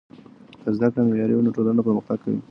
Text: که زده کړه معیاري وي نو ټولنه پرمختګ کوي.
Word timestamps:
که 0.61 0.67
زده 0.77 0.87
کړه 0.93 1.01
معیاري 1.09 1.33
وي 1.35 1.43
نو 1.45 1.55
ټولنه 1.55 1.81
پرمختګ 1.87 2.17
کوي. 2.23 2.39